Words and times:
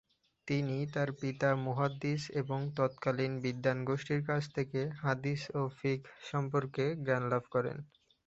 তিনি 0.47 0.77
তার 0.93 1.09
পিতা, 1.15 1.49
মুহাদ্দিস 1.65 2.21
এবং 2.41 2.59
তৎকালীন 2.77 3.33
বিদ্বান 3.43 3.77
গোষ্ঠীর 3.85 4.21
কাছ 4.27 4.43
থেকে 4.55 4.81
হাদিস 5.01 5.41
ও 5.55 5.71
ফিকাহ 5.77 5.99
সম্পর্কে 6.31 6.85
জ্ঞান 7.03 7.23
লাভ 7.31 7.43
করেন। 7.53 7.77